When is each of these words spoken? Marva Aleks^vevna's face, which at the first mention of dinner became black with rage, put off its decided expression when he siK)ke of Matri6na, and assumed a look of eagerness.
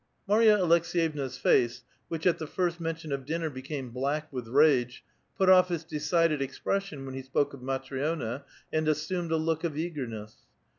Marva 0.27 0.47
Aleks^vevna's 0.57 1.37
face, 1.37 1.83
which 2.07 2.25
at 2.25 2.39
the 2.39 2.47
first 2.47 2.79
mention 2.81 3.11
of 3.11 3.23
dinner 3.23 3.51
became 3.51 3.91
black 3.91 4.33
with 4.33 4.47
rage, 4.47 5.03
put 5.37 5.47
off 5.47 5.69
its 5.69 5.83
decided 5.83 6.41
expression 6.41 7.05
when 7.05 7.13
he 7.13 7.21
siK)ke 7.21 7.53
of 7.53 7.59
Matri6na, 7.59 8.43
and 8.73 8.87
assumed 8.87 9.31
a 9.31 9.37
look 9.37 9.63
of 9.63 9.77
eagerness. 9.77 10.37